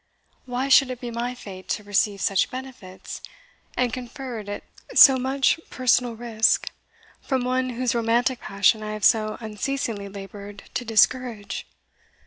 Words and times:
"Why 0.47 0.67
should 0.67 0.89
it 0.89 0.99
be 0.99 1.11
my 1.11 1.35
fate 1.35 1.69
to 1.69 1.83
receive 1.83 2.21
such 2.21 2.49
benefits, 2.49 3.21
and 3.77 3.93
conferred 3.93 4.49
at 4.49 4.63
so 4.95 5.17
much 5.19 5.59
personal 5.69 6.15
risk, 6.15 6.71
from 7.21 7.43
one 7.45 7.69
whose 7.69 7.93
romantic 7.93 8.39
passion 8.39 8.81
I 8.81 8.93
have 8.93 9.05
so 9.05 9.37
unceasingly 9.39 10.09
laboured 10.09 10.63
to 10.73 10.83
discourage? 10.83 11.67